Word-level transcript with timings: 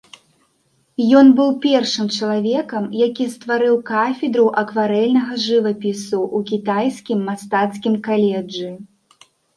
Ён 1.17 1.27
быў 1.39 1.49
першым 1.65 2.07
чалавекам, 2.15 2.87
які 3.07 3.27
стварыў 3.35 3.75
кафедру 3.91 4.45
акварэльнага 4.61 5.33
жывапісу 5.45 6.19
ў 6.37 6.39
кітайскім 6.53 7.19
мастацкім 7.29 7.93
каледжы. 8.09 8.69